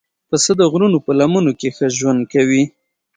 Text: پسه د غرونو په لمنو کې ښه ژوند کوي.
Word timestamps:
پسه 0.29 0.51
د 0.59 0.61
غرونو 0.71 0.97
په 1.05 1.11
لمنو 1.19 1.51
کې 1.59 1.69
ښه 1.75 1.87
ژوند 1.97 2.21
کوي. 2.33 2.63